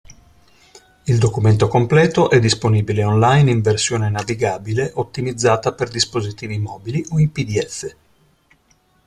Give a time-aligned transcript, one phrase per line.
[1.05, 7.31] Il documento completo è disponibile online in versione navigabile ottimizzata per dispositivi mobili o in
[7.31, 7.95] PDF.